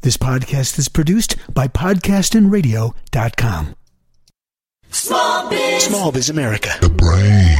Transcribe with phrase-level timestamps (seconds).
[0.00, 3.74] This podcast is produced by podcastinradio.com.
[4.90, 5.84] Small Biz.
[5.84, 6.70] Small Biz America.
[6.80, 7.58] The brain.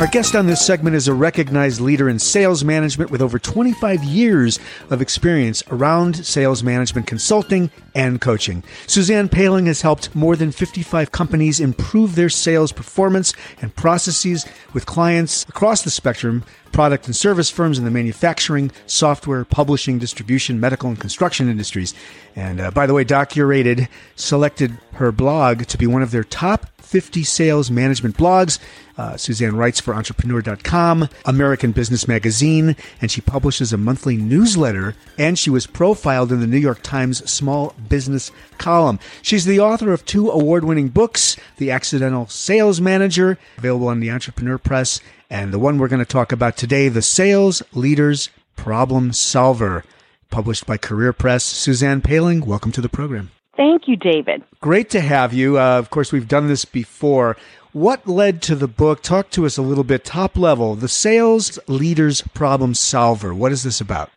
[0.00, 4.04] Our guest on this segment is a recognized leader in sales management with over 25
[4.04, 4.58] years
[4.90, 8.62] of experience around sales management consulting and coaching.
[8.86, 14.86] Suzanne Paling has helped more than 55 companies improve their sales performance and processes with
[14.86, 20.88] clients across the spectrum product and service firms in the manufacturing, software, publishing, distribution, medical,
[20.88, 21.94] and construction industries.
[22.36, 26.66] And uh, by the way, DocuRated selected her blog to be one of their top
[26.88, 28.58] 50 sales management blogs.
[28.96, 34.94] Uh, Suzanne writes for Entrepreneur.com, American Business Magazine, and she publishes a monthly newsletter.
[35.18, 38.98] And she was profiled in the New York Times Small Business column.
[39.20, 44.10] She's the author of two award winning books The Accidental Sales Manager, available on the
[44.10, 49.12] Entrepreneur Press, and the one we're going to talk about today, The Sales Leaders Problem
[49.12, 49.84] Solver,
[50.30, 51.44] published by Career Press.
[51.44, 53.30] Suzanne Paling, welcome to the program.
[53.56, 54.44] Thank you, David.
[54.60, 55.58] Great to have you.
[55.58, 57.36] Uh, of course, we've done this before.
[57.72, 59.02] What led to the book?
[59.02, 63.34] Talk to us a little bit, top level, The Sales Leaders Problem Solver.
[63.34, 64.10] What is this about?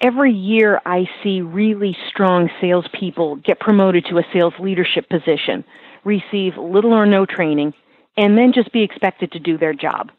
[0.00, 5.64] Every year, I see really strong salespeople get promoted to a sales leadership position,
[6.04, 7.74] receive little or no training,
[8.16, 10.10] and then just be expected to do their job.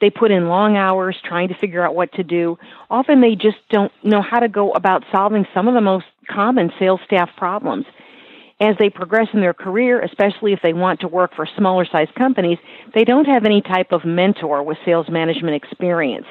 [0.00, 2.58] They put in long hours trying to figure out what to do.
[2.88, 6.72] Often they just don't know how to go about solving some of the most common
[6.78, 7.84] sales staff problems.
[8.60, 12.14] As they progress in their career, especially if they want to work for smaller sized
[12.14, 12.58] companies,
[12.94, 16.26] they don't have any type of mentor with sales management experience.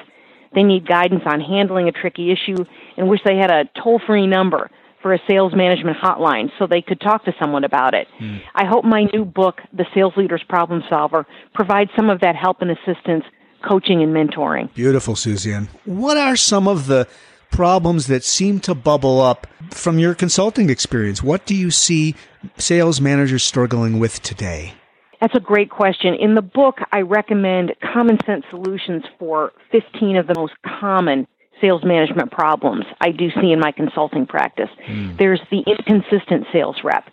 [0.54, 2.64] They need guidance on handling a tricky issue
[2.96, 4.70] and wish they had a toll free number
[5.02, 8.06] for a sales management hotline so they could talk to someone about it.
[8.20, 8.40] Mm.
[8.54, 12.60] I hope my new book, The Sales Leader's Problem Solver, provides some of that help
[12.60, 13.24] and assistance
[13.66, 14.72] coaching and mentoring.
[14.74, 15.68] Beautiful, Suzanne.
[15.84, 17.06] What are some of the
[17.50, 21.22] problems that seem to bubble up from your consulting experience?
[21.22, 22.14] What do you see
[22.56, 24.74] sales managers struggling with today?
[25.20, 26.14] That's a great question.
[26.14, 31.26] In the book, I recommend common sense solutions for 15 of the most common
[31.60, 34.70] sales management problems I do see in my consulting practice.
[34.88, 35.18] Mm.
[35.18, 37.04] There's the inconsistent sales rep.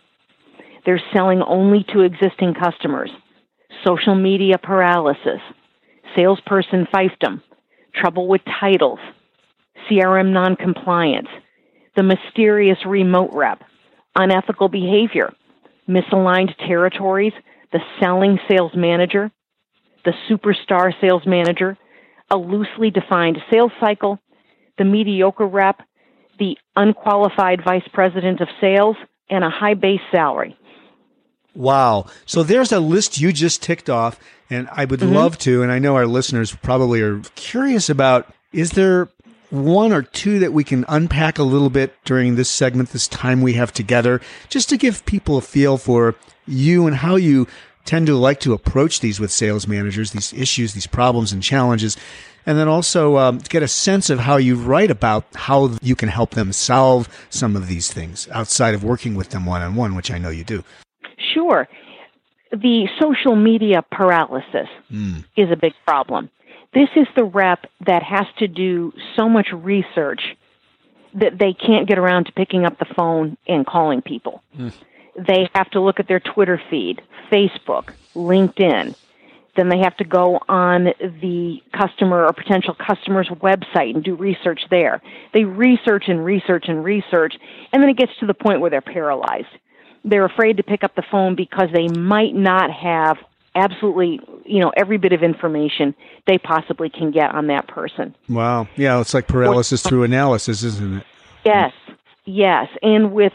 [0.85, 3.11] They're selling only to existing customers,
[3.85, 5.41] social media paralysis,
[6.17, 7.41] salesperson fiefdom,
[7.93, 8.99] trouble with titles,
[9.89, 11.29] CRM noncompliance,
[11.95, 13.61] the mysterious remote rep,
[14.15, 15.31] unethical behavior,
[15.87, 17.33] misaligned territories,
[17.71, 19.31] the selling sales manager,
[20.05, 21.77] the superstar sales manager,
[22.31, 24.19] a loosely defined sales cycle,
[24.77, 25.81] the mediocre rep,
[26.39, 28.95] the unqualified vice president of sales,
[29.29, 30.57] and a high base salary.
[31.57, 32.05] Wow.
[32.27, 35.13] So there's a list you just ticked off, and I would mm-hmm.
[35.13, 39.09] love to, and I know our listeners probably are curious about is there
[39.49, 43.41] one or two that we can unpack a little bit during this segment, this time
[43.41, 46.13] we have together, just to give people a feel for
[46.45, 47.47] you and how you
[47.85, 51.97] tend to like to approach these with sales managers, these issues, these problems and challenges.
[52.45, 56.09] And then also um, get a sense of how you write about how you can
[56.09, 59.95] help them solve some of these things outside of working with them one on one,
[59.95, 60.63] which I know you do.
[61.37, 61.67] Sure.
[62.51, 65.23] The social media paralysis mm.
[65.35, 66.31] is a big problem.
[66.73, 70.35] This is the rep that has to do so much research
[71.13, 74.41] that they can't get around to picking up the phone and calling people.
[74.57, 74.73] Mm.
[75.15, 78.95] They have to look at their Twitter feed, Facebook, LinkedIn.
[79.55, 84.61] Then they have to go on the customer or potential customer's website and do research
[84.71, 85.01] there.
[85.33, 87.35] They research and research and research,
[87.71, 89.47] and then it gets to the point where they're paralyzed
[90.07, 93.17] they're afraid to pick up the phone because they might not have
[93.55, 95.95] absolutely, you know, every bit of information
[96.25, 98.15] they possibly can get on that person.
[98.29, 98.67] Wow.
[98.75, 101.03] Yeah, it's like paralysis through analysis, isn't it?
[101.43, 101.73] Yes.
[102.25, 102.67] Yes.
[102.81, 103.33] And with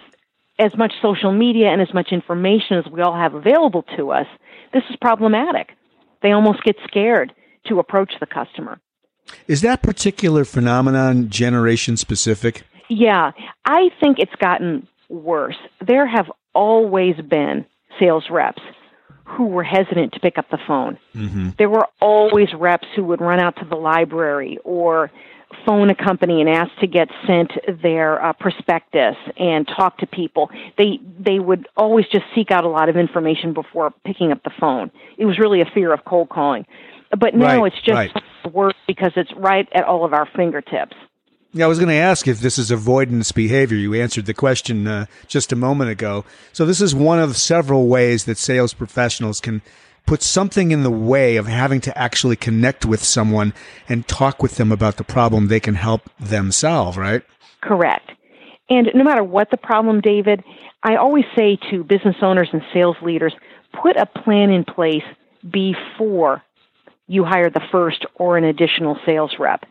[0.58, 4.26] as much social media and as much information as we all have available to us,
[4.72, 5.72] this is problematic.
[6.22, 7.32] They almost get scared
[7.66, 8.78] to approach the customer.
[9.48, 12.64] Is that particular phenomenon generation specific?
[12.88, 13.32] Yeah,
[13.64, 15.56] I think it's gotten worse.
[15.84, 17.64] There have always been
[17.98, 18.62] sales reps
[19.24, 20.98] who were hesitant to pick up the phone.
[21.14, 21.50] Mm-hmm.
[21.58, 25.10] There were always reps who would run out to the library or
[25.66, 27.52] phone a company and ask to get sent
[27.82, 30.50] their uh, prospectus and talk to people.
[30.78, 34.52] They they would always just seek out a lot of information before picking up the
[34.58, 34.90] phone.
[35.18, 36.66] It was really a fear of cold calling.
[37.16, 38.52] But now right, it's just right.
[38.52, 40.96] worse because it's right at all of our fingertips.
[41.54, 43.76] Yeah, I was going to ask if this is avoidance behavior.
[43.76, 46.24] You answered the question uh, just a moment ago.
[46.54, 49.60] So this is one of several ways that sales professionals can
[50.06, 53.52] put something in the way of having to actually connect with someone
[53.86, 57.22] and talk with them about the problem they can help them solve, right?
[57.60, 58.10] Correct.
[58.70, 60.42] And no matter what the problem, David,
[60.82, 63.34] I always say to business owners and sales leaders,
[63.82, 65.04] put a plan in place
[65.50, 66.42] before
[67.06, 69.66] you hire the first or an additional sales rep.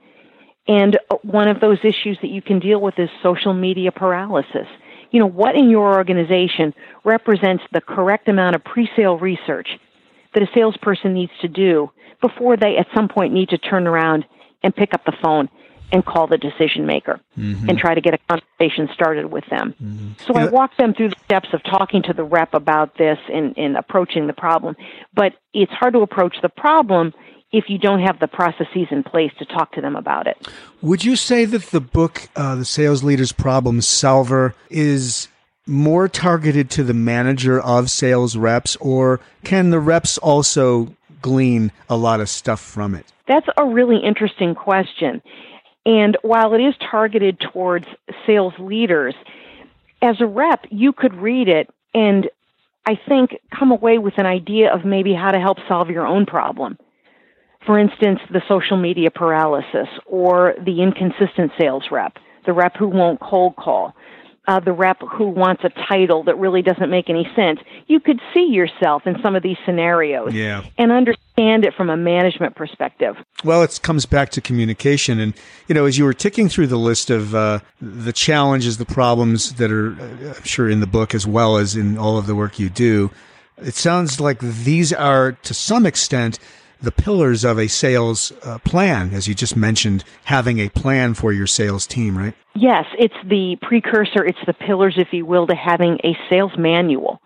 [0.67, 4.67] And one of those issues that you can deal with is social media paralysis.
[5.11, 6.73] You know, what in your organization
[7.03, 9.79] represents the correct amount of pre-sale research
[10.33, 11.91] that a salesperson needs to do
[12.21, 14.25] before they at some point need to turn around
[14.63, 15.49] and pick up the phone
[15.91, 17.69] and call the decision maker mm-hmm.
[17.69, 19.75] and try to get a conversation started with them.
[19.81, 20.11] Mm-hmm.
[20.25, 20.45] So yeah.
[20.45, 23.75] I walk them through the steps of talking to the rep about this and, and
[23.75, 24.75] approaching the problem.
[25.13, 27.13] But it's hard to approach the problem
[27.51, 30.47] if you don't have the processes in place to talk to them about it.
[30.81, 35.27] Would you say that the book, uh, The Sales Leader's Problem Solver, is
[35.67, 41.97] more targeted to the manager of sales reps, or can the reps also glean a
[41.97, 43.05] lot of stuff from it?
[43.27, 45.21] That's a really interesting question.
[45.85, 47.85] And while it is targeted towards
[48.25, 49.15] sales leaders,
[50.01, 52.29] as a rep, you could read it and
[52.85, 56.25] I think come away with an idea of maybe how to help solve your own
[56.25, 56.77] problem.
[57.65, 63.19] For instance, the social media paralysis or the inconsistent sales rep, the rep who won't
[63.19, 63.95] cold call,
[64.47, 67.59] uh, the rep who wants a title that really doesn't make any sense.
[67.87, 70.63] You could see yourself in some of these scenarios yeah.
[70.77, 73.15] and understand it from a management perspective.
[73.43, 75.19] Well, it comes back to communication.
[75.19, 75.35] And,
[75.67, 79.53] you know, as you were ticking through the list of uh, the challenges, the problems
[79.53, 82.35] that are, uh, I'm sure, in the book as well as in all of the
[82.35, 83.11] work you do,
[83.57, 86.39] it sounds like these are, to some extent,
[86.81, 91.31] the pillars of a sales uh, plan, as you just mentioned, having a plan for
[91.31, 92.33] your sales team, right?
[92.55, 97.21] Yes, it's the precursor, it's the pillars, if you will, to having a sales manual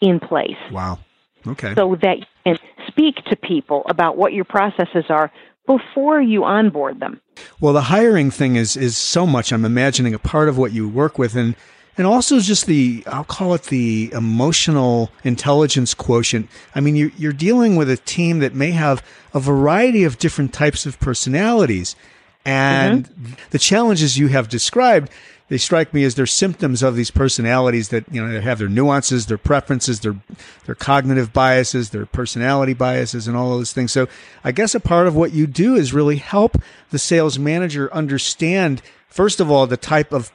[0.00, 0.56] in place.
[0.72, 0.98] Wow.
[1.46, 1.74] Okay.
[1.74, 2.58] So that you can
[2.88, 5.30] speak to people about what your processes are
[5.66, 7.20] before you onboard them.
[7.60, 9.52] Well, the hiring thing is is so much.
[9.52, 11.54] I'm imagining a part of what you work with, and
[11.96, 16.48] and also just the I'll call it the emotional intelligence quotient.
[16.74, 20.52] I mean, you're you're dealing with a team that may have a variety of different
[20.52, 21.96] types of personalities,
[22.44, 23.34] and mm-hmm.
[23.50, 25.10] the challenges you have described.
[25.48, 28.68] They strike me as they're symptoms of these personalities that you know they have their
[28.68, 30.16] nuances, their preferences, their
[30.64, 33.92] their cognitive biases, their personality biases, and all those things.
[33.92, 34.08] So,
[34.42, 38.82] I guess a part of what you do is really help the sales manager understand
[39.16, 40.30] first of all the type of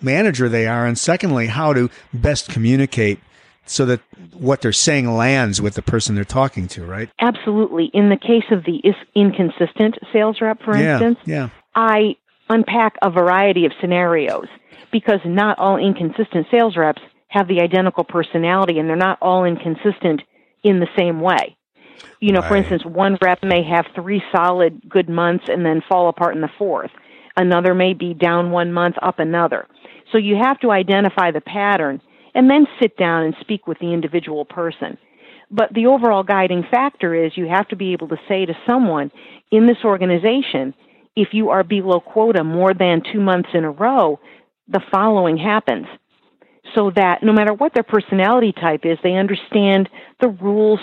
[0.00, 3.20] manager they are, and secondly, how to best communicate
[3.66, 4.00] so that
[4.32, 7.10] what they're saying lands with the person they're talking to, right?
[7.20, 7.90] Absolutely.
[7.92, 8.80] In the case of the
[9.14, 11.48] inconsistent sales rep, for yeah, instance, yeah.
[11.74, 12.16] I
[12.48, 14.46] unpack a variety of scenarios
[14.92, 20.22] because not all inconsistent sales reps have the identical personality and they're not all inconsistent
[20.62, 21.56] in the same way.
[22.20, 22.48] You know, right.
[22.48, 26.40] for instance, one rep may have three solid good months and then fall apart in
[26.40, 26.90] the fourth.
[27.36, 29.66] Another may be down one month, up another.
[30.12, 32.00] So you have to identify the pattern
[32.34, 34.98] and then sit down and speak with the individual person.
[35.50, 39.10] But the overall guiding factor is you have to be able to say to someone
[39.50, 40.74] in this organization,
[41.14, 44.20] if you are below quota more than two months in a row,
[44.68, 45.86] the following happens.
[46.74, 49.88] So that no matter what their personality type is, they understand
[50.20, 50.80] the rules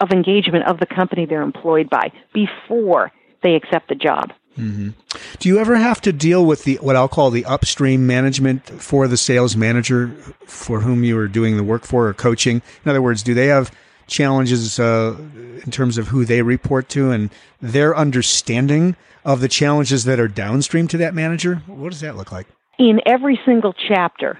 [0.00, 4.32] of engagement of the company they're employed by before they accept the job.
[4.56, 4.90] Mm-hmm.
[5.38, 9.06] Do you ever have to deal with the what I'll call the upstream management for
[9.06, 10.08] the sales manager
[10.46, 12.62] for whom you are doing the work for or coaching?
[12.84, 13.70] In other words, do they have
[14.06, 15.16] challenges uh,
[15.64, 20.28] in terms of who they report to and their understanding of the challenges that are
[20.28, 21.56] downstream to that manager?
[21.66, 22.46] What does that look like?
[22.78, 24.38] In every single chapter,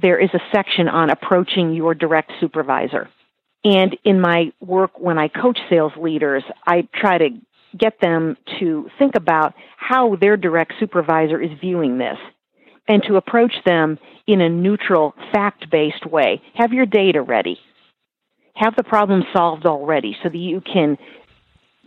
[0.00, 3.08] there is a section on approaching your direct supervisor.
[3.64, 7.28] And in my work, when I coach sales leaders, I try to
[7.78, 12.18] get them to think about how their direct supervisor is viewing this
[12.88, 16.42] and to approach them in a neutral, fact based way.
[16.54, 17.58] Have your data ready.
[18.54, 20.98] Have the problem solved already so that you can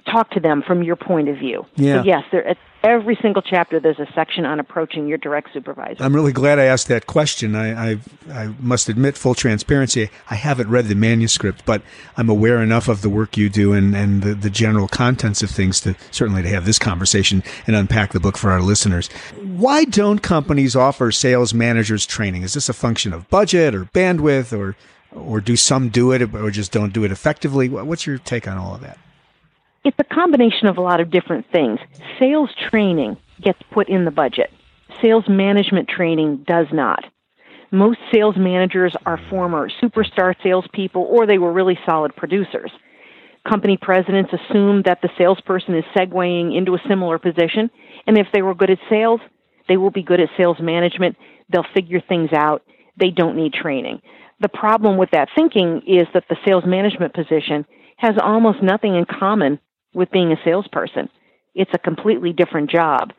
[0.06, 1.66] talk to them from your point of view.
[1.76, 2.02] Yeah.
[2.02, 6.04] So yes, there, every single chapter there's a section on approaching your direct supervisor.
[6.04, 7.56] I'm really glad I asked that question.
[7.56, 7.98] I, I,
[8.32, 11.82] I must admit, full transparency, I haven't read the manuscript, but
[12.18, 15.50] I'm aware enough of the work you do and, and the, the general contents of
[15.50, 19.10] things to certainly to have this conversation and unpack the book for our listeners.
[19.42, 22.44] Why don't companies offer sales managers training?
[22.44, 24.76] Is this a function of budget or bandwidth or
[25.14, 27.68] or do some do it or just don't do it effectively?
[27.68, 28.98] What's your take on all of that?
[29.84, 31.80] It's a combination of a lot of different things.
[32.20, 34.52] Sales training gets put in the budget.
[35.02, 37.04] Sales management training does not.
[37.72, 42.70] Most sales managers are former superstar salespeople or they were really solid producers.
[43.50, 47.72] Company presidents assume that the salesperson is segueing into a similar position,
[48.06, 49.20] and if they were good at sales,
[49.68, 51.18] they will be good at sales management.
[51.50, 52.62] They'll figure things out.
[53.00, 54.02] They don't need training.
[54.42, 57.66] The problem with that thinking is that the sales management position
[57.98, 59.60] has almost nothing in common
[59.94, 61.10] with being a salesperson.
[61.54, 63.14] It's a completely different job.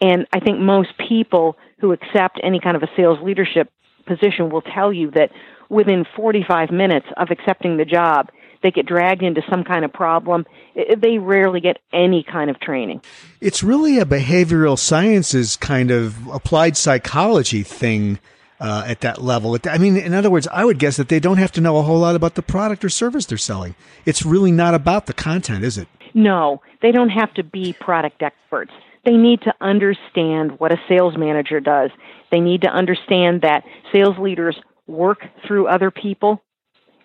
[0.00, 3.70] And I think most people who accept any kind of a sales leadership
[4.06, 5.30] position will tell you that
[5.68, 8.30] within 45 minutes of accepting the job,
[8.62, 10.46] they get dragged into some kind of problem.
[10.74, 13.02] They rarely get any kind of training.
[13.40, 18.18] It's really a behavioral sciences kind of applied psychology thing
[18.60, 19.58] uh, at that level.
[19.64, 21.82] I mean, in other words, I would guess that they don't have to know a
[21.82, 23.74] whole lot about the product or service they're selling.
[24.06, 25.88] It's really not about the content, is it?
[26.14, 28.72] No, they don't have to be product experts.
[29.04, 31.90] They need to understand what a sales manager does.
[32.30, 34.56] They need to understand that sales leaders
[34.86, 36.42] work through other people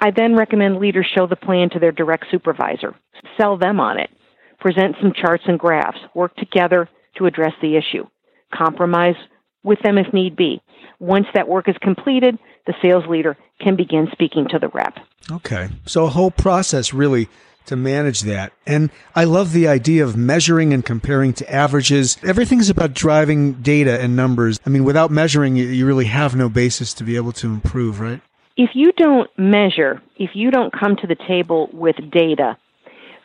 [0.00, 2.94] I then recommend leaders show the plan to their direct supervisor,
[3.38, 4.10] sell them on it,
[4.58, 8.06] present some charts and graphs, work together to address the issue,
[8.52, 9.14] compromise
[9.62, 10.60] with them if need be.
[10.98, 14.94] Once that work is completed, the sales leader can begin speaking to the rep.
[15.30, 15.68] Okay.
[15.86, 17.28] So a whole process really
[17.66, 18.52] to manage that.
[18.66, 22.16] And I love the idea of measuring and comparing to averages.
[22.22, 24.60] Everything's about driving data and numbers.
[24.66, 28.20] I mean, without measuring, you really have no basis to be able to improve, right?
[28.56, 32.56] If you don't measure, if you don't come to the table with data,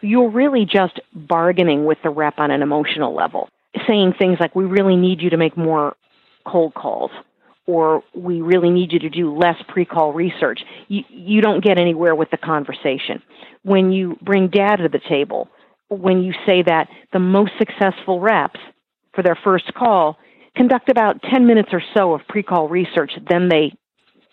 [0.01, 3.49] you're really just bargaining with the rep on an emotional level,
[3.87, 5.95] saying things like, we really need you to make more
[6.45, 7.11] cold calls
[7.69, 10.59] or we really need you to do less pre-call research.
[10.87, 13.21] You, you don't get anywhere with the conversation
[13.61, 15.49] when you bring data to the table,
[15.89, 18.59] when you say that the most successful reps
[19.13, 20.17] for their first call
[20.55, 23.71] conduct about 10 minutes or so of pre call research, then they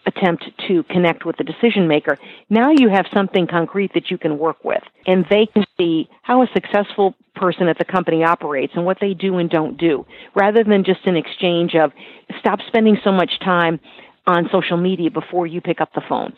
[0.07, 2.19] attempt to connect with the decision maker.
[2.49, 6.43] Now you have something concrete that you can work with, and they can see how
[6.43, 10.65] a successful person at the company operates and what they do and don't do, rather
[10.65, 11.93] than just an exchange of
[12.39, 13.81] stop spending so much time
[14.27, 16.33] on social media before you pick up the phone.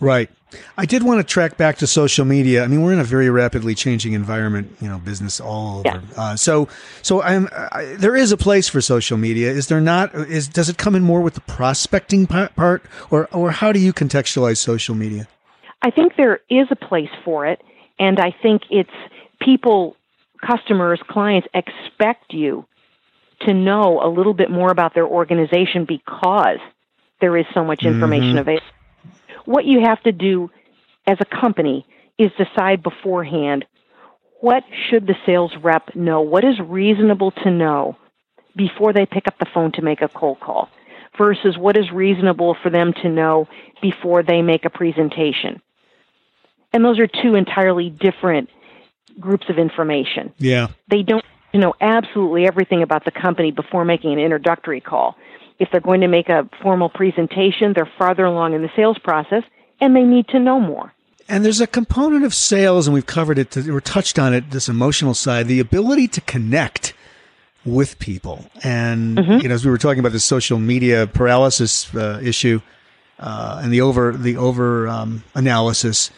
[0.00, 0.30] Right.
[0.76, 2.64] I did want to track back to social media.
[2.64, 5.88] I mean, we're in a very rapidly changing environment, you know, business all over.
[5.88, 6.00] Yeah.
[6.16, 6.68] Uh, so,
[7.02, 9.50] so I'm, I, there is a place for social media.
[9.50, 10.14] Is there not?
[10.14, 13.92] Is does it come in more with the prospecting part, or or how do you
[13.92, 15.26] contextualize social media?
[15.82, 17.62] I think there is a place for it,
[17.98, 18.90] and I think it's
[19.40, 19.96] people,
[20.46, 22.66] customers, clients expect you
[23.46, 26.58] to know a little bit more about their organization because
[27.20, 28.38] there is so much information mm-hmm.
[28.38, 28.66] available
[29.44, 30.50] what you have to do
[31.06, 31.86] as a company
[32.18, 33.64] is decide beforehand
[34.40, 36.20] what should the sales rep know?
[36.20, 37.96] What is reasonable to know
[38.56, 40.68] before they pick up the phone to make a cold call
[41.16, 43.48] versus what is reasonable for them to know
[43.80, 45.62] before they make a presentation.
[46.72, 48.50] And those are two entirely different
[49.20, 50.32] groups of information.
[50.38, 50.68] Yeah.
[50.88, 55.16] They don't you know absolutely everything about the company before making an introductory call.
[55.58, 59.44] If they're going to make a formal presentation, they're farther along in the sales process
[59.80, 60.92] and they need to know more.
[61.28, 64.68] And there's a component of sales, and we've covered it, we're touched on it, this
[64.68, 66.94] emotional side, the ability to connect
[67.64, 68.44] with people.
[68.62, 69.38] And, mm-hmm.
[69.40, 72.60] you know, as we were talking about the social media paralysis uh, issue
[73.18, 76.10] uh, and the over, the over um, analysis,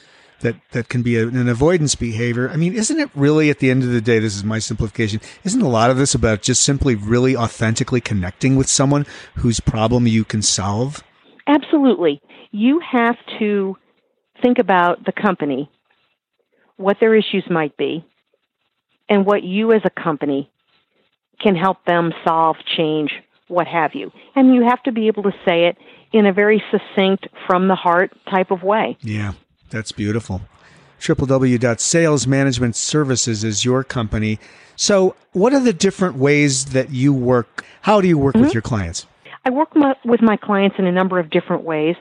[0.45, 2.49] that that can be a, an avoidance behavior.
[2.49, 4.21] I mean, isn't it really at the end of the day?
[4.21, 5.21] This is my simplification.
[5.43, 10.07] Isn't a lot of this about just simply really authentically connecting with someone whose problem
[10.07, 11.03] you can solve?
[11.47, 12.23] Absolutely.
[12.53, 13.77] You have to
[14.43, 15.71] think about the company,
[16.77, 18.05] what their issues might be,
[19.09, 20.51] and what you as a company
[21.41, 23.11] can help them solve, change,
[23.49, 24.13] what have you.
[24.37, 25.77] And you have to be able to say it
[26.13, 28.97] in a very succinct, from the heart type of way.
[29.01, 29.33] Yeah.
[29.71, 30.43] That's beautiful.
[31.01, 34.39] www.salesmanagementservices is your company.
[34.77, 37.65] So, what are the different ways that you work?
[37.83, 38.45] How do you work mm-hmm.
[38.45, 39.07] with your clients?
[39.45, 41.97] I work my, with my clients in a number of different ways.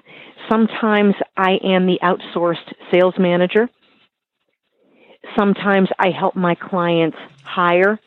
[0.50, 3.70] Sometimes I am the outsourced sales manager.
[5.38, 8.00] Sometimes I help my clients hire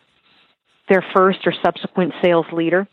[0.88, 2.88] their first or subsequent sales leader.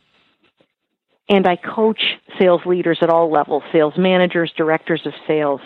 [1.30, 2.02] And I coach
[2.40, 5.62] sales leaders at all levels sales managers, directors of sales,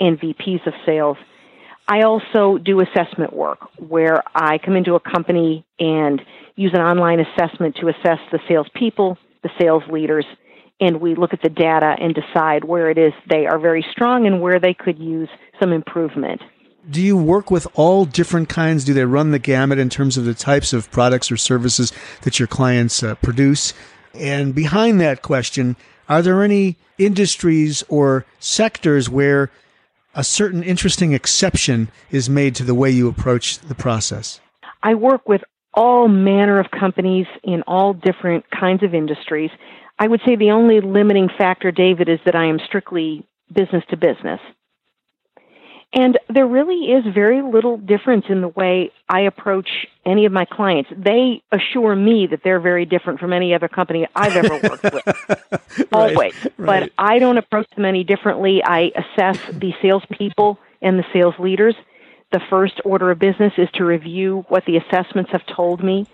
[0.00, 1.16] and VPs of sales.
[1.86, 6.20] I also do assessment work where I come into a company and
[6.54, 10.26] use an online assessment to assess the salespeople, the sales leaders,
[10.80, 14.26] and we look at the data and decide where it is they are very strong
[14.26, 15.28] and where they could use
[15.58, 16.42] some improvement.
[16.88, 18.84] Do you work with all different kinds?
[18.84, 22.38] Do they run the gamut in terms of the types of products or services that
[22.38, 23.74] your clients uh, produce?
[24.14, 25.76] And behind that question,
[26.08, 29.50] are there any industries or sectors where
[30.18, 34.40] a certain interesting exception is made to the way you approach the process?
[34.82, 35.42] I work with
[35.74, 39.50] all manner of companies in all different kinds of industries.
[40.00, 43.96] I would say the only limiting factor, David, is that I am strictly business to
[43.96, 44.40] business.
[45.94, 49.68] And there really is very little difference in the way I approach
[50.04, 50.90] any of my clients.
[50.94, 55.88] They assure me that they're very different from any other company I've ever worked with.
[55.92, 56.16] Always.
[56.16, 56.52] Right, right.
[56.58, 58.62] But I don't approach them any differently.
[58.62, 61.74] I assess the salespeople and the sales leaders.
[62.32, 66.06] The first order of business is to review what the assessments have told me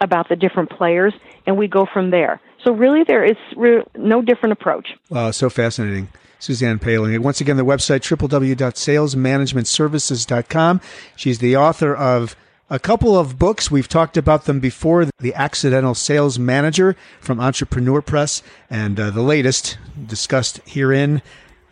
[0.00, 1.14] about the different players,
[1.46, 2.40] and we go from there.
[2.62, 4.88] So really, there is re- no different approach.
[5.10, 6.08] Wow, so fascinating.
[6.38, 7.22] Suzanne Paling.
[7.22, 10.80] Once again, the website, www.salesmanagementservices.com.
[11.16, 12.36] She's the author of
[12.68, 13.70] a couple of books.
[13.70, 15.06] We've talked about them before.
[15.18, 21.22] The Accidental Sales Manager from Entrepreneur Press, and uh, the latest discussed herein,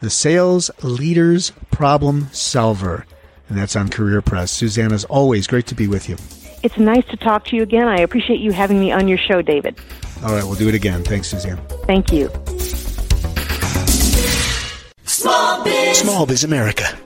[0.00, 3.06] The Sales Leaders Problem Solver.
[3.48, 4.50] And that's on Career Press.
[4.50, 6.16] Suzanne, as always, great to be with you.
[6.62, 7.88] It's nice to talk to you again.
[7.88, 9.78] I appreciate you having me on your show, David.
[10.22, 11.04] All right, we'll do it again.
[11.04, 11.58] Thanks, Suzanne.
[11.86, 12.30] Thank you.
[15.64, 15.98] Small Biz.
[15.98, 16.98] Small Biz America.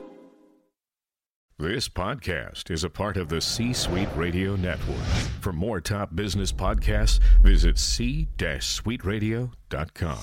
[1.59, 5.05] This podcast is a part of the C Suite Radio Network.
[5.41, 10.19] For more top business podcasts, visit c-suiteradio.com.